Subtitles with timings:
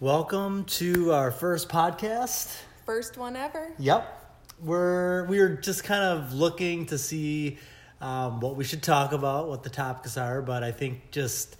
[0.00, 2.54] Welcome to our first podcast.
[2.84, 3.72] First one ever.
[3.78, 4.36] Yep.
[4.62, 7.56] We're we're just kind of looking to see
[8.02, 11.56] um, what we should talk about, what the topics are, but I think just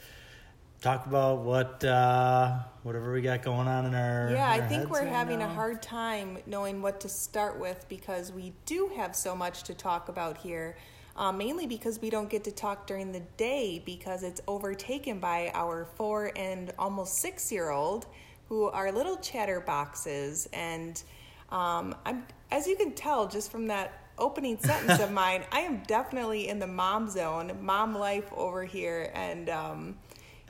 [0.82, 4.80] talk about what uh, whatever we got going on in our Yeah, I our think
[4.80, 8.90] heads we're right having a hard time knowing what to start with because we do
[8.96, 10.76] have so much to talk about here.
[11.16, 15.50] Uh, mainly because we don't get to talk during the day because it's overtaken by
[15.54, 18.04] our four and almost six year old
[18.48, 20.46] who are little chatterboxes.
[20.52, 21.02] And
[21.50, 25.82] um, I'm, as you can tell just from that opening sentence of mine, I am
[25.86, 29.10] definitely in the mom zone, mom life over here.
[29.14, 29.96] And, um,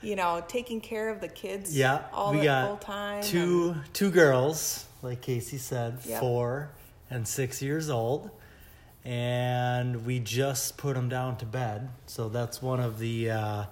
[0.02, 3.22] you know, taking care of the kids Yeah, all we at got full time.
[3.22, 6.20] two two girls, like Casey said, Yep.
[6.20, 6.70] four
[7.08, 8.30] and six years old,
[9.05, 11.88] and we just put them down to bed.
[12.06, 13.64] So that's one of the uh,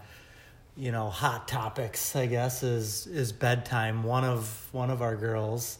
[0.77, 4.02] you know hot topics, I guess, is is bedtime.
[4.02, 5.78] One of one of our girls,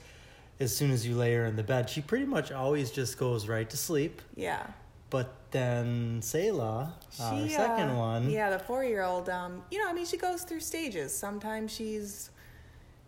[0.61, 3.48] as soon as you lay her in the bed, she pretty much always just goes
[3.48, 4.22] right to sleep.
[4.37, 4.67] Yeah.
[5.11, 9.89] But then Selah, our second uh, one, Yeah, the four year old, um, you know,
[9.89, 11.17] I mean, she goes through stages.
[11.17, 12.31] Sometimes she's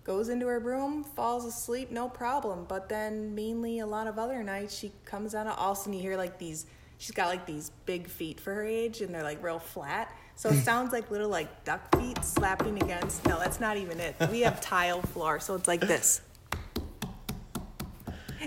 [0.05, 2.65] goes into her room, falls asleep, no problem.
[2.69, 5.81] But then mainly a lot of other nights she comes out of all of a
[5.81, 6.67] sudden you hear like these
[6.99, 10.15] she's got like these big feet for her age and they're like real flat.
[10.39, 14.15] So it sounds like little like duck feet slapping against no, that's not even it.
[14.31, 16.21] We have tile floor, so it's like this.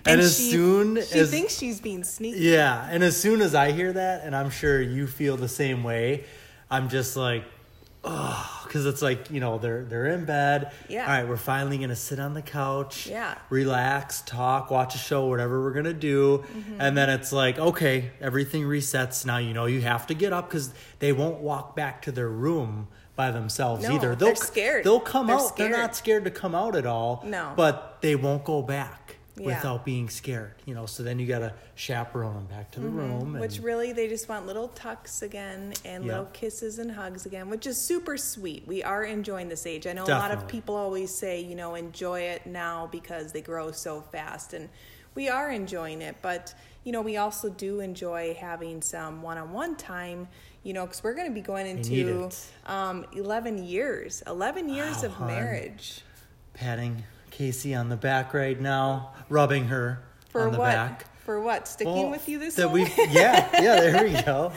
[0.05, 2.39] And as she, soon she as- thinks she's being sneaky.
[2.39, 5.83] Yeah, and as soon as I hear that, and I'm sure you feel the same
[5.83, 6.25] way,
[6.69, 7.43] I'm just like,
[8.03, 10.71] oh, because it's like you know they're they're in bed.
[10.87, 11.01] Yeah.
[11.01, 13.07] All right, we're finally gonna sit on the couch.
[13.07, 13.35] Yeah.
[13.49, 16.81] Relax, talk, watch a show, whatever we're gonna do, Mm-hmm.
[16.81, 19.25] and then it's like, okay, everything resets.
[19.25, 22.29] Now you know you have to get up because they won't walk back to their
[22.29, 24.15] room by themselves No, either.
[24.15, 24.85] they're scared.
[24.85, 25.57] They'll come They're out.
[25.57, 27.21] They're not scared to come out at all.
[27.25, 27.51] No.
[27.53, 28.98] But they won't go back
[29.39, 29.45] Yeah.
[29.47, 30.53] without being scared.
[30.65, 33.35] You know, so then you gotta chaperone them back to the room.
[33.35, 36.11] And, Which really, they just want little tucks again and Yeah.
[36.11, 38.67] little kisses and hugs again, which is super sweet.
[38.67, 39.87] We are enjoying this age.
[39.87, 43.41] I know a lot of people always say, you know, enjoy it now because they
[43.41, 44.53] grow so fast.
[44.53, 44.69] And
[45.15, 46.17] we are enjoying it.
[46.21, 50.27] But, you know, we also do enjoy having some one on one time,
[50.63, 52.29] you know, because we're going to be going into
[52.67, 55.27] um, 11 years, 11 years Wow, of hon.
[55.27, 56.01] marriage.
[56.53, 57.03] patting
[57.39, 60.65] Casey on the back right now, rubbing her For on the what?
[60.73, 61.05] back.
[61.23, 61.69] For what?
[61.69, 64.51] Sticking Well, with you this that we yeah yeah there we go.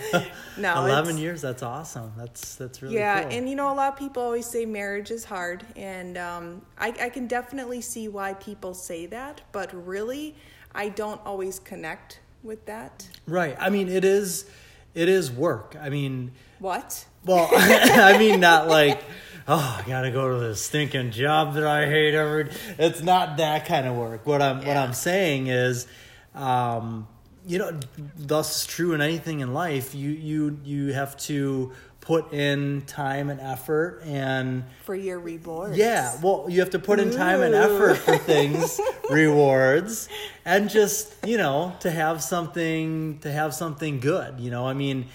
[0.58, 1.40] No, eleven years.
[1.40, 2.12] That's awesome.
[2.18, 3.32] That's that's really yeah, cool.
[3.34, 6.88] and you know, a lot of people always say marriage is hard, and um, I,
[7.00, 10.34] I can definitely see why people say that, but really,
[10.74, 13.06] I don't always connect with that.
[13.28, 13.56] right.
[13.60, 14.46] I mean, it is
[14.94, 15.76] it is work.
[15.80, 17.04] I mean, What?
[17.24, 19.00] well, I mean, not like.
[19.48, 22.50] Oh, I gotta go to this stinking job that I hate every.
[22.78, 24.26] It's not that kind of work.
[24.26, 25.86] What I'm what I'm saying is,
[26.34, 27.08] um,
[27.46, 27.78] you know,
[28.16, 29.94] thus is true in anything in life.
[29.94, 35.76] You you you have to put in time and effort and For your rewards.
[35.76, 40.08] Yeah, well, you have to put in time and effort for things, rewards,
[40.44, 44.38] and just you know to have something to have something good.
[44.38, 45.06] You know, I mean,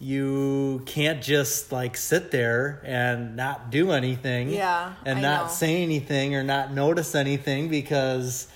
[0.00, 4.50] you can't just like sit there and not do anything.
[4.50, 5.52] Yeah, and I not know.
[5.52, 8.48] say anything or not notice anything because.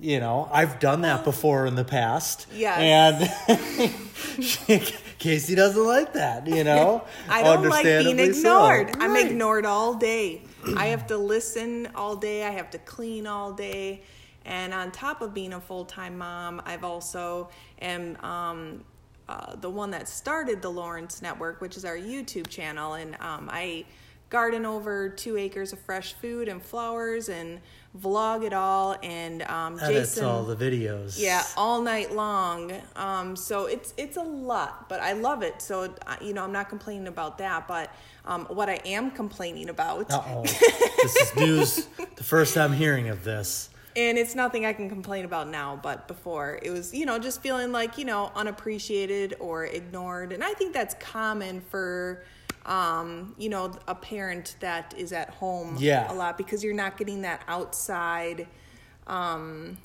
[0.00, 2.48] You know, I've done that before in the past.
[2.52, 3.22] Yes.
[3.48, 3.92] And
[5.18, 7.04] Casey doesn't like that, you know?
[7.28, 8.38] I don't like being Understandably so.
[8.66, 8.96] ignored.
[8.98, 9.26] I'm Right.
[9.30, 10.42] ignored all day.
[10.76, 12.44] I have to listen all day.
[12.44, 14.02] I have to clean all day.
[14.44, 17.50] And on top of being a full time mom, I've also
[17.80, 18.82] am um,
[19.28, 22.94] uh, the one that started the Lawrence Network, which is our YouTube channel.
[22.94, 23.84] And um, I
[24.32, 27.60] garden over two acres of fresh food and flowers and
[28.00, 28.96] vlog it all.
[29.02, 31.20] And um, Edits Jason, all the videos.
[31.20, 32.72] yeah, all night long.
[32.96, 35.60] Um, so it's it's a lot, but I love it.
[35.60, 37.68] So uh, you know, I'm not complaining about that.
[37.68, 37.94] But
[38.24, 40.42] um, what I am complaining about, oh.
[40.42, 41.88] this is news.
[42.16, 43.68] The first I'm hearing of this.
[43.96, 47.40] And it's nothing I can complain about now, but before it was, you know, just
[47.40, 52.24] feeling like you know unappreciated or ignored, and I think that's common for.
[52.64, 56.12] Um, you know, a parent that is at home Yeah.
[56.12, 58.46] a lot because you're not getting that outside
[59.08, 59.78] um,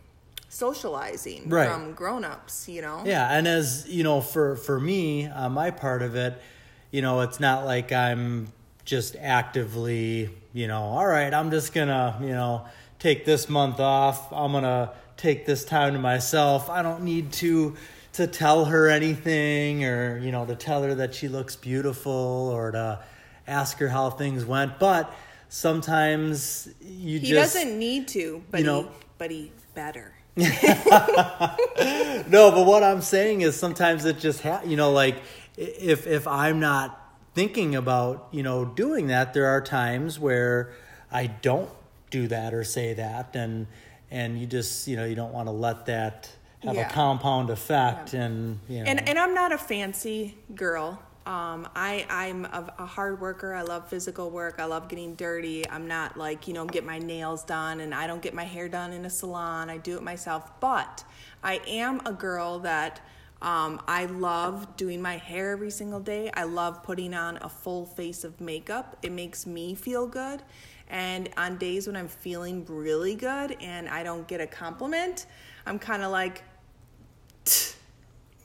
[0.50, 1.68] socializing Right.
[1.68, 3.02] from grown-ups, you know.
[3.06, 6.40] Yeah, and as you know, for for me, on my part of it,
[6.92, 8.54] you know, it's not like I'm
[8.86, 12.66] just actively, you know, all right, I'm just gonna, you know,
[13.00, 14.32] take this month off.
[14.32, 16.70] I'm gonna take this time to myself.
[16.70, 17.76] I don't need to
[18.14, 22.72] to tell her anything or you know to tell her that she looks beautiful or
[22.72, 23.00] to
[23.48, 24.80] ask her how things went.
[24.80, 25.14] But
[25.50, 30.14] sometimes you He just He doesn't need to, but you know- he, but he better.
[30.38, 30.46] no,
[32.52, 35.16] but what I'm saying is sometimes it just ha- you know like
[35.58, 37.04] if if I'm not
[37.34, 40.74] thinking about you know doing that, there are times where
[41.12, 41.70] I don't
[42.10, 43.68] do that or say that, and
[44.12, 46.30] and you just you know you don't want to let that
[46.64, 46.90] have Yeah.
[46.90, 51.02] a compound effect, and you know And and I'm not a fancy girl.
[51.26, 53.54] Um, I I'm a, a hard worker.
[53.54, 54.56] I love physical work.
[54.60, 55.70] I love getting dirty.
[55.70, 58.70] I'm not like you know get my nails done, and I don't get my hair
[58.70, 59.70] done in a salon.
[59.70, 60.50] I do it myself.
[60.62, 61.04] But
[61.44, 63.02] I am a girl that
[63.42, 66.32] um, I love doing my hair every single day.
[66.34, 68.98] I love putting on a full face of makeup.
[69.04, 70.42] It makes me feel good.
[70.90, 75.26] And on days when I'm feeling really good and I don't get a compliment,
[75.66, 76.44] I'm kind of like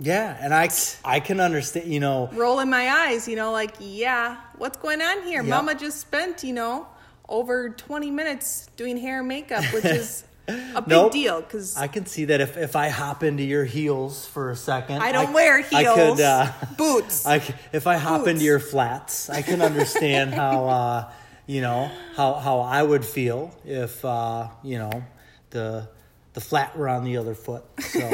[0.01, 0.69] yeah, and I
[1.05, 5.23] I can understand you know rolling my eyes, you know, like, yeah, what's going on
[5.23, 5.43] here?
[5.43, 5.51] Yep.
[5.51, 6.87] Mama just spent, you know,
[7.29, 11.13] over 20 minutes doing hair and makeup, which is a big Nope.
[11.13, 14.57] deal because I can see that if, if I hop into your heels for a
[14.57, 17.27] second, I don't wear heels, I could, uh, boots.
[17.35, 17.37] I
[17.73, 18.31] if I hop Boots.
[18.31, 21.13] into your flats, I can understand how uh,
[21.47, 25.03] you know how how I would feel if uh, you know
[25.51, 25.89] the
[26.35, 27.65] the flat were on the other foot.
[27.81, 27.99] So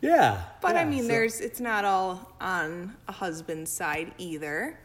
[0.00, 4.78] yeah, but yeah, I mean, so- there's it's not all on a husband's side either.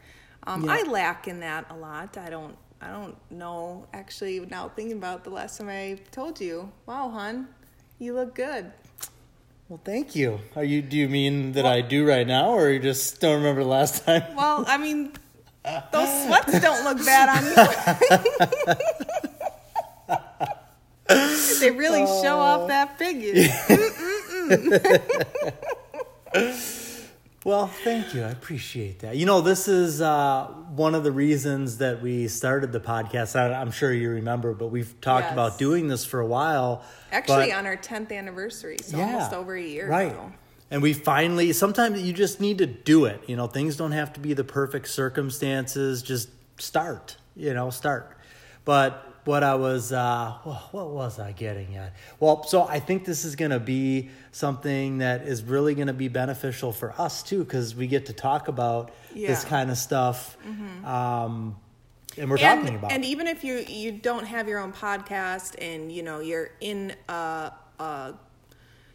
[0.46, 0.72] Um, Yeah.
[0.72, 2.16] I lack in that a lot.
[2.18, 2.56] I don't.
[2.80, 3.86] I don't know.
[3.94, 7.48] Actually, now thinking about the last time I told you, wow, hon,
[7.98, 8.70] you look good.
[9.68, 10.40] Well, thank you.
[10.56, 10.82] Are you?
[10.82, 14.04] Do you mean that I do right now, or you just don't remember the last
[14.04, 14.22] time?
[14.34, 15.12] Well, I mean,
[15.92, 17.54] those sweats don't look bad on you.
[21.60, 23.48] they really show off that figure.
[27.44, 28.22] Well, thank you.
[28.22, 29.16] I appreciate that.
[29.16, 33.36] You know, this is uh, one of the reasons that we started the podcast.
[33.38, 35.32] I, I'm sure you remember, but we've talked Yes.
[35.34, 36.82] about doing this for a while.
[37.12, 40.10] Actually, but- on our 10th anniversary, so Yeah, almost over a year right.
[40.12, 40.32] ago.
[40.70, 43.22] And we finally, sometimes you just need to do it.
[43.26, 46.02] You know, things don't have to be the perfect circumstances.
[46.02, 48.16] Just start, you know, start.
[48.64, 50.32] But what I was, uh,
[50.72, 51.94] what was I getting at?
[52.20, 55.92] Well, so I think this is going to be something that is really going to
[55.94, 59.34] be beneficial for us too, because we get to talk about this Yeah.
[59.34, 59.48] Mm-hmm.
[59.48, 60.36] kind of stuff.
[60.84, 61.56] Um,
[62.16, 63.08] and we're talking about and it.
[63.08, 67.50] even if you you don't have your own podcast and you know you're in a,
[67.80, 68.14] a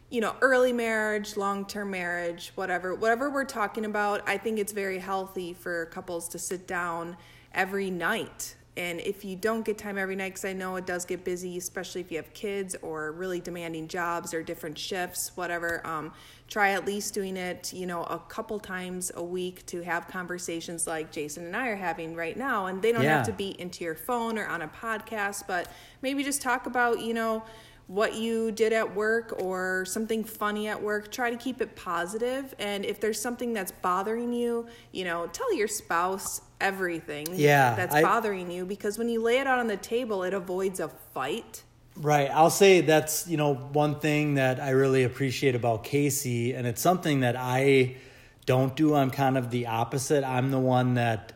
[0.09, 4.99] you know early marriage long-term marriage whatever whatever we're talking about i think it's very
[4.99, 7.17] healthy for couples to sit down
[7.53, 11.03] every night and if you don't get time every night because i know it does
[11.05, 15.85] get busy especially if you have kids or really demanding jobs or different shifts whatever
[15.85, 16.11] um,
[16.47, 20.87] try at least doing it you know a couple times a week to have conversations
[20.87, 23.17] like jason and i are having right now and they don't Yeah.
[23.17, 25.67] have to be into your phone or on a podcast but
[26.01, 27.43] maybe just talk about you know
[27.89, 32.53] what you did at work or something funny at work try to keep it positive
[32.59, 37.95] and if there's something that's bothering you you know tell your spouse everything Yeah, that's
[37.95, 40.87] I- bothering you because when you lay it out on the table it avoids a
[40.87, 41.63] fight
[41.97, 42.29] Right.
[42.31, 46.81] I'll say that's, you know, one thing that I really appreciate about Casey, and it's
[46.81, 47.97] something that I
[48.45, 48.95] don't do.
[48.95, 50.23] I'm kind of the opposite.
[50.23, 51.33] I'm the one that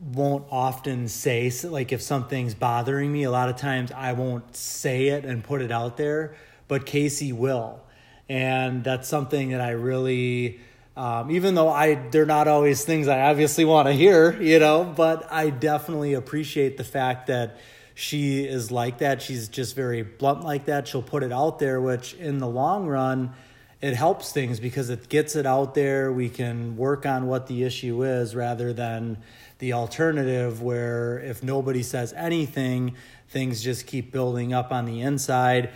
[0.00, 5.08] won't often say, like, if something's bothering me, a lot of times I won't say
[5.08, 6.36] it and put it out there,
[6.68, 7.80] but Casey will.
[8.28, 10.60] And that's something that I really.
[10.96, 14.82] Um, even though I they're not always things I obviously want to hear, you know,
[14.82, 17.56] but I definitely appreciate the fact that
[17.94, 19.22] she is like that.
[19.22, 20.86] She's just very blunt like that.
[20.86, 23.32] She'll put it out there, which in the long run,
[23.80, 26.12] it helps things because it gets it out there.
[26.12, 29.18] We can work on what the issue is rather than
[29.58, 32.94] the alternative where if nobody says anything,
[33.28, 35.70] things just keep building up on the inside.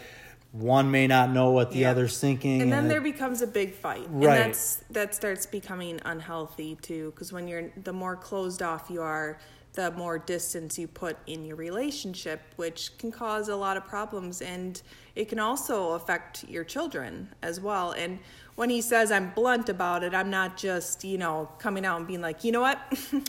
[0.52, 1.90] One may not know what the Yeah.
[1.92, 2.60] other's thinking.
[2.62, 4.38] and then it- there becomes a big fight Right.
[4.38, 9.00] and that's that starts becoming unhealthy too because when you're the more closed off you
[9.02, 9.38] are
[9.74, 14.42] the more distance you put in your relationship which can cause a lot of problems
[14.42, 14.82] and
[15.16, 18.18] it can also affect your children as well and
[18.54, 22.06] when he says i'm blunt about it i'm not just you know coming out and
[22.06, 22.78] being like you know what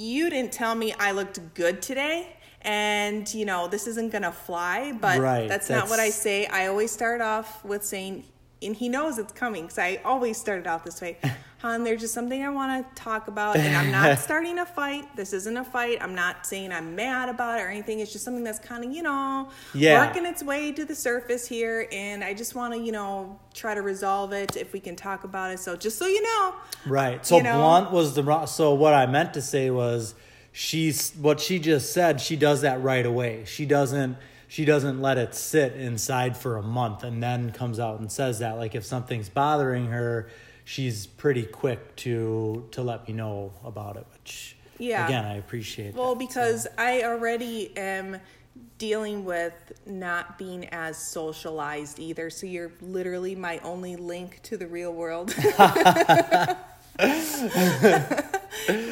[0.00, 4.92] you didn't tell me i looked good today and you know this isn't gonna fly
[4.92, 8.24] but Right, that's not what i say say I always start off with saying,
[8.62, 11.18] and he knows it's coming because I always started off this way.
[11.62, 15.04] hon, there's just something I want to talk about, and I'm not starting a fight.
[15.16, 15.98] This isn't a fight.
[16.00, 18.00] I'm not saying I'm mad about it or anything.
[18.00, 20.06] It's just something that's kind of, you know, Yeah.
[20.06, 23.74] working its way to the surface here, and I just want to, you know, try
[23.74, 25.58] to resolve it if we can talk about it.
[25.60, 26.54] So just so you know,
[26.86, 27.24] Right.
[27.26, 27.58] So You know?
[27.58, 28.46] blunt was the wrong.
[28.46, 30.14] So what I meant to say was,
[30.52, 32.20] she's what she just said.
[32.20, 33.44] She does that right away.
[33.46, 34.16] She doesn't.
[34.48, 38.40] She doesn't let it sit inside for a month and then comes out and says
[38.40, 38.56] that.
[38.56, 40.28] Like if something's bothering her,
[40.70, 44.06] she's pretty quick to to let me know about it.
[44.12, 45.04] Which Yeah.
[45.06, 45.94] again, I appreciate.
[45.94, 46.26] Well, that.
[46.26, 48.20] because I already am
[48.78, 49.52] dealing with
[49.86, 52.30] not being as socialized either.
[52.30, 55.34] So you're literally my only link to the real world.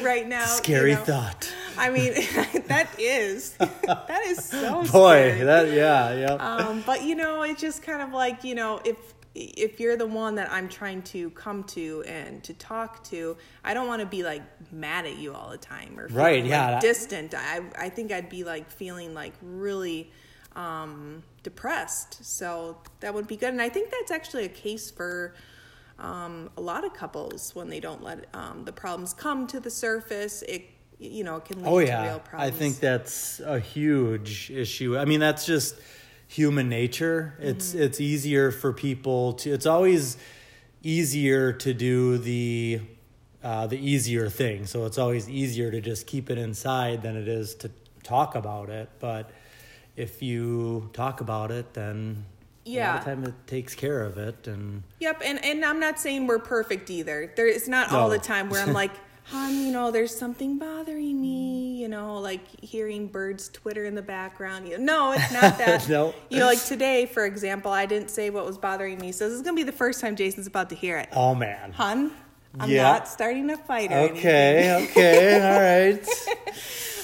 [0.01, 0.41] right now.
[0.41, 1.03] you scary know.
[1.03, 1.53] thought.
[1.77, 2.13] I mean,
[2.67, 5.43] that is that is so Boy, scary.
[5.43, 6.33] that yeah, yeah.
[6.33, 8.97] um, but you know, it's just kind of like you know, if
[9.35, 13.73] if you're the one that I'm trying to come to and to talk to, I
[13.73, 16.79] don't want to be like mad at you all the time or Right, like, yeah,
[16.79, 17.33] distant.
[17.35, 20.11] I I think I'd be like feeling like really
[20.55, 22.25] um, depressed.
[22.25, 25.35] So that would be good, and I think that's actually a case for.
[25.99, 29.69] Um, a lot of couples when they don't let um, the problems come to the
[29.69, 30.63] surface, it
[30.97, 34.97] you know can lead Oh to yeah, real I think that's a huge issue.
[34.97, 35.75] I mean, that's just
[36.29, 37.33] human nature.
[37.39, 37.81] It's Mm-hmm.
[37.83, 39.51] it's easier for people to.
[39.51, 40.15] It's always
[40.83, 42.79] easier to do the
[43.43, 44.65] uh, the easier thing.
[44.65, 47.71] So it's always easier to just keep it inside than it is to
[48.03, 48.89] talk about it.
[48.99, 49.29] But
[49.95, 52.25] if you talk about it, then
[52.65, 52.97] Yeah.
[52.99, 54.47] of time it takes care of it.
[54.47, 57.31] And Yep, and and I'm not saying we're perfect either.
[57.35, 58.91] There, it's not all the time where I'm like,
[59.31, 61.68] hon, you know, there's something bothering me.
[61.89, 64.67] You know, like hearing birds twitter in the background.
[64.67, 65.89] You no, it's not that.
[65.89, 66.13] No.
[66.29, 69.33] You know, like today, for example, I didn't say what was bothering me, so this
[69.35, 71.09] is gonna be the first time Jason's about to hear it.
[71.13, 71.71] oh man.
[71.71, 72.11] Hun,
[72.59, 72.83] I'm Yeah.
[72.83, 74.19] not starting a fight or anything.
[74.19, 74.87] Okay.
[74.91, 75.95] Okay.
[75.95, 76.07] All right.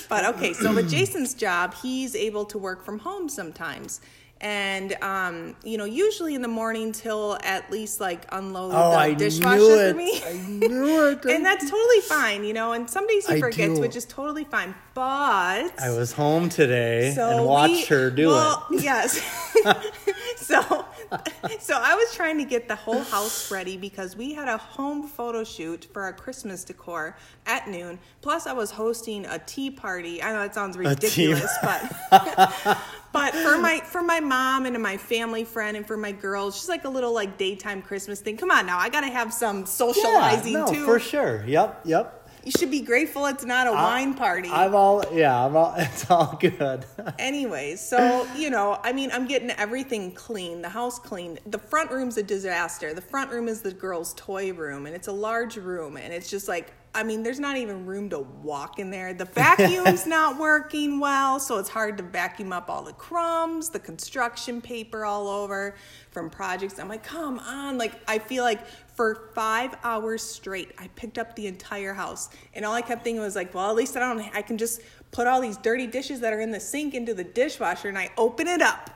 [0.08, 4.02] But okay, so with Jason's job, he's able to work from home sometimes.
[4.42, 8.98] And um, you know, usually in the morning he'll at least like unload Oh, the
[8.98, 10.22] I dishwasher for me.
[10.24, 11.26] I knew it.
[11.30, 12.74] and that's totally fine, you know.
[12.74, 13.82] And some days he I forgets, do.
[13.82, 14.76] which is totally fine.
[14.94, 18.84] But I was home today so and watched we- her do well, it.
[18.84, 19.22] Yes.
[20.38, 20.86] so,
[21.60, 25.08] so I was trying to get the whole house ready because we had a home
[25.08, 28.00] photo shoot for our Christmas decor at noon.
[28.22, 30.22] Plus, I was hosting a tea party.
[30.22, 31.82] I know that sounds ridiculous, but
[33.14, 36.70] but for my for my mom and my family friend and for my girls, just
[36.70, 38.38] like a little like daytime Christmas thing.
[38.38, 40.86] Come on now, I got to have some socializing yeah, no, too.
[40.86, 41.44] for sure.
[41.46, 42.25] Yep, yep.
[42.46, 44.50] You should be grateful it's not a wine party.
[44.52, 45.46] I'm all yeah.
[45.46, 45.74] I'm all.
[45.78, 46.86] It's all good.
[47.20, 51.40] Anyways, so you know, I mean, I'm getting everything clean, the house clean.
[51.48, 52.94] The front room's a disaster.
[52.94, 56.30] The front room is the girls' toy room, and it's a large room, and it's
[56.30, 59.14] just like, I mean, there's not even room to walk in there.
[59.14, 63.80] The vacuum's not working well, so it's hard to vacuum up all the crumbs, the
[63.80, 65.76] construction paper all over
[66.12, 66.80] from projects.
[66.80, 67.78] I'm like, come on!
[67.78, 68.62] Like, I feel like
[68.96, 73.22] for five hours straight, I picked up the entire house, and all I kept thinking
[73.22, 74.22] was like, well, at least I don't.
[74.34, 77.24] I can just put all these dirty dishes that are in the sink into the
[77.24, 78.90] dishwasher, and I open it up,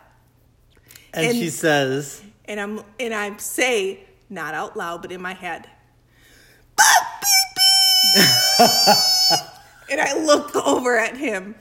[1.14, 5.34] And, And- she says, and I'm and I say not out loud, but in my
[5.34, 5.68] head,
[9.90, 11.56] and I look over at him.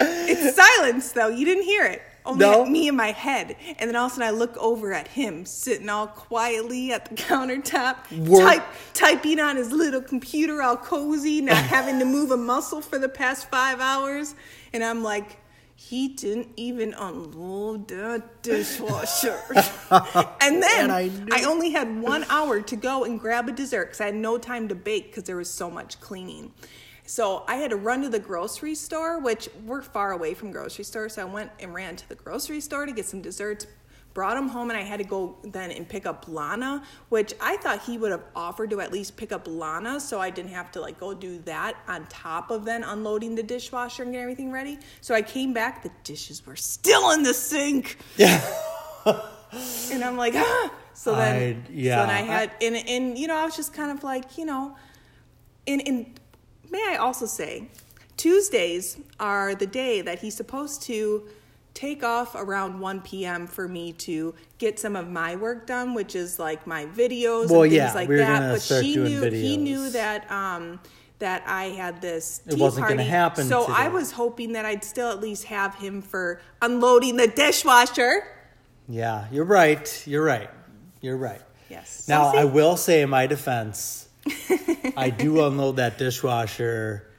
[0.00, 1.28] It's silence though.
[1.28, 2.02] You didn't hear it.
[2.26, 2.64] Only No.
[2.66, 3.56] me in my head.
[3.78, 7.06] And then all of a sudden I look over at him sitting all quietly at
[7.06, 12.30] the countertop, Work- type, typing on his little computer all cozy, not having to move
[12.30, 14.34] a muscle for the past five hours.
[14.72, 15.38] And I'm like,
[15.74, 19.40] he didn't even unload the dishwasher.
[19.90, 23.86] and then And I I, only had one hour to go and grab a dessert
[23.86, 26.52] because I had no time to bake because there was so much cleaning.
[27.10, 30.84] So I had to run to the grocery store, which we're far away from grocery
[30.84, 31.14] stores.
[31.14, 33.66] So I went and ran to the grocery store to get some desserts,
[34.14, 37.56] brought them home, and I had to go then and pick up Lana, which I
[37.56, 40.70] thought he would have offered to at least pick up Lana, so I didn't have
[40.70, 44.52] to like go do that on top of then unloading the dishwasher and get everything
[44.52, 44.78] ready.
[45.00, 47.98] So I came back, the dishes were still in the sink.
[48.16, 48.40] yeah.
[49.90, 50.72] and I'm like, ah.
[50.94, 51.34] So then,
[51.66, 54.04] I- yeah, so then I had, and, and you know, I was just kind of
[54.04, 54.76] like, you know,
[55.66, 56.20] and, and
[56.70, 57.68] may I also say,
[58.16, 61.26] Tuesdays are the day that he's supposed to
[61.72, 63.46] take off around 1 p.m.
[63.46, 67.62] for me to get some of my work done, which is like my videos Well,
[67.62, 68.52] and things yeah, like we that.
[68.52, 70.80] But she knew he knew that um
[71.20, 73.10] that I had this It tea wasn't gonna party.
[73.10, 77.28] happen So I was hoping that I'd still at least have him for unloading the
[77.28, 78.26] dishwasher.
[78.88, 80.02] Yeah, you're right.
[80.06, 80.50] You're right.
[81.00, 81.40] You're right.
[81.70, 82.08] Yes.
[82.08, 84.08] Now, So I will say in my defense,
[84.96, 87.10] I do unload that dishwasher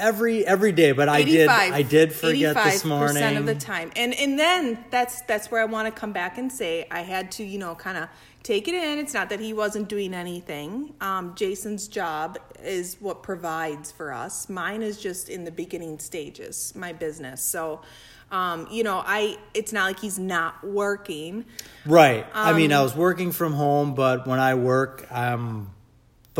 [0.00, 3.36] every every day, but I did I did forget this morning.
[3.36, 3.92] of the time.
[3.94, 7.30] And and then that's that's where I want to come back and say I had
[7.32, 8.08] to, you know, kind of
[8.42, 8.98] take it in.
[8.98, 10.94] It's not that he wasn't doing anything.
[11.00, 14.48] Um, Jason's job is what provides for us.
[14.48, 17.42] Mine is just in the beginning stages, my business.
[17.42, 17.82] So,
[18.30, 21.44] um, you know, I it's not like he's not working.
[21.86, 22.24] Right.
[22.24, 25.70] Um, I mean, I um, was working from home, but when I work, I'm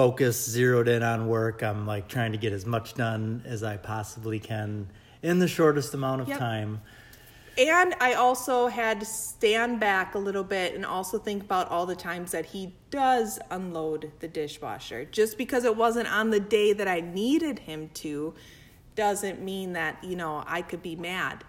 [0.01, 1.63] focused, zeroed in on work.
[1.63, 4.89] I'm like trying to get as much done as I possibly can
[5.23, 6.39] in the shortest amount of yep.
[6.39, 6.81] time.
[7.59, 11.85] And I also had to stand back a little bit and also think about all
[11.85, 15.05] the times that he does unload the dishwasher.
[15.05, 18.33] Just because it wasn't on the day that I needed him to
[18.95, 21.45] doesn't mean that, you know, I could be mad.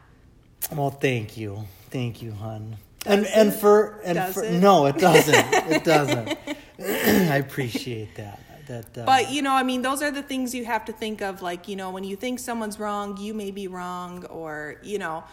[0.75, 1.63] Well, thank you.
[1.89, 2.75] Thank you, hon.
[2.99, 3.31] Does and it?
[3.33, 5.53] and for and for no, it doesn't.
[5.71, 6.37] it doesn't.
[7.31, 8.39] I appreciate that.
[8.67, 11.21] That, uh, but you know, I mean, those are the things you have to think
[11.21, 11.41] of.
[11.41, 15.23] Like, you know, when you think someone's wrong, you may be wrong, or you know,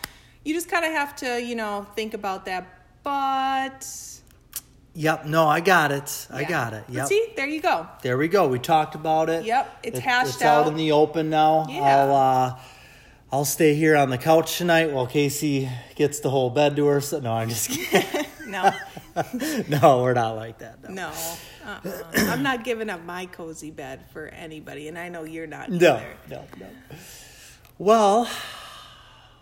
[0.44, 2.66] you just kind of have to, you know, think about that.
[3.02, 3.86] But
[4.98, 5.26] Yep.
[5.26, 6.26] No, I got it.
[6.28, 6.82] I got it.
[6.88, 7.06] Yep.
[7.06, 7.86] see, there you go.
[8.02, 8.48] There we go.
[8.48, 9.44] We talked about it.
[9.44, 9.78] Yep.
[9.84, 10.62] It's it, hashed it's out.
[10.62, 11.66] It's out in the open now.
[11.68, 11.82] Yeah.
[11.82, 12.58] I'll uh,
[13.30, 17.00] I'll stay here on the couch tonight while Casey gets the whole bed to her.
[17.00, 18.26] So, no, I'm just kidding.
[18.48, 18.72] No.
[19.68, 20.82] no, we're not like that.
[20.88, 21.10] No.
[21.10, 21.12] no.
[21.64, 21.92] Uh-uh.
[22.16, 25.70] I'm not giving up my cozy bed for anybody, and I know you're not.
[25.70, 25.96] No.
[25.96, 26.16] Either.
[26.28, 26.44] No.
[26.58, 26.66] No.
[27.78, 28.28] Well.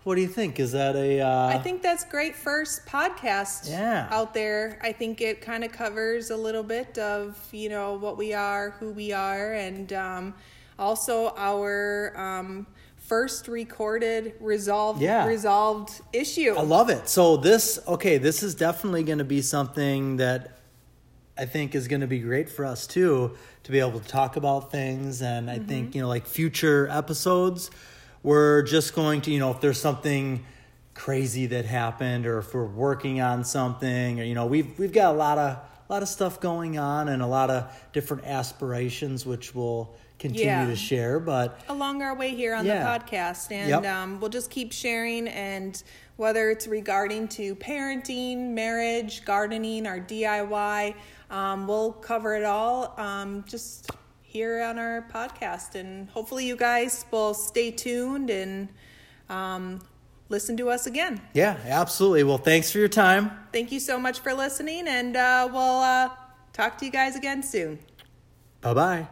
[0.06, 0.60] What do you think?
[0.60, 1.20] Is that a?
[1.20, 1.48] Uh...
[1.48, 4.06] I think that's great first podcast yeah.
[4.12, 4.78] out there.
[4.80, 8.70] I think it kind of covers a little bit of you know what we are,
[8.78, 10.34] who we are, and um,
[10.78, 12.68] also our um,
[13.06, 15.26] first recorded resolved yeah.
[15.26, 16.54] resolved issue.
[16.56, 17.08] I love it.
[17.08, 20.58] So this okay, this is definitely going to be something that
[21.38, 24.36] I think is going to be great for us too to be able to talk
[24.36, 25.68] about things and I mm-hmm.
[25.68, 27.70] think, you know, like future episodes
[28.26, 30.44] we're just going to, you know, if there's something
[30.94, 35.14] crazy that happened or if we're working on something or you know, we've we've got
[35.14, 35.58] a lot of
[35.88, 40.46] a lot of stuff going on and a lot of different aspirations which we'll continue
[40.46, 40.66] yeah.
[40.66, 42.82] to share but along our way here on yeah.
[42.82, 43.86] the podcast and yep.
[43.86, 45.82] um, we'll just keep sharing and
[46.16, 50.94] whether it's regarding to parenting marriage gardening or diy
[51.30, 53.90] um, we'll cover it all um, just
[54.36, 55.74] here on our podcast.
[55.74, 58.68] And hopefully, you guys will stay tuned and
[59.28, 59.80] um,
[60.28, 61.20] listen to us again.
[61.34, 62.24] Yeah, absolutely.
[62.24, 63.30] Well, thanks for your time.
[63.52, 66.10] Thank you so much for listening, and uh, we'll uh,
[66.52, 67.78] talk to you guys again soon.
[68.60, 69.08] Bye bye.